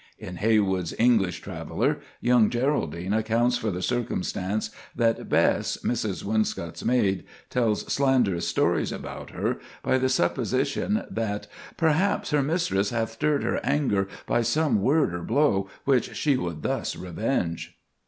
In 0.17 0.37
Heywood's 0.37 0.95
"English 0.97 1.41
Traveller," 1.41 1.99
young 2.21 2.49
Geraldine 2.49 3.13
accounts 3.13 3.59
for 3.59 3.69
the 3.69 3.83
circumstance 3.83 4.71
that 4.95 5.29
Bess, 5.29 5.77
Mrs. 5.83 6.23
Winscott's 6.23 6.83
maid, 6.83 7.23
tells 7.51 7.85
slanderous 7.93 8.47
stories 8.47 8.91
about 8.91 9.29
her, 9.29 9.59
by 9.83 9.99
the 9.99 10.09
supposition 10.09 11.03
that— 11.11 11.45
"Perhaps 11.77 12.31
her 12.31 12.41
mistress 12.41 12.89
Hath 12.89 13.11
stirred 13.11 13.43
her 13.43 13.59
anger 13.63 14.07
by 14.25 14.41
some 14.41 14.81
word 14.81 15.13
or 15.13 15.21
blow, 15.21 15.69
Which 15.85 16.15
she 16.15 16.35
would 16.35 16.63
thus 16.63 16.95
revenge." 16.95 17.77